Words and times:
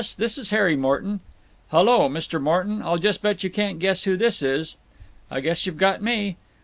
This 0.17 0.39
is 0.39 0.49
Harry 0.49 0.75
Morton." 0.75 1.19
"Hullo, 1.69 2.09
Mr. 2.09 2.41
Morton! 2.41 2.81
I'll 2.81 2.97
just 2.97 3.21
bet 3.21 3.43
you 3.43 3.51
can't 3.51 3.77
guess 3.77 4.05
who 4.05 4.17
this 4.17 4.41
is." 4.41 4.75
"I 5.29 5.41
guess 5.41 5.67
you've 5.67 5.77
got 5.77 6.01
me." 6.01 6.37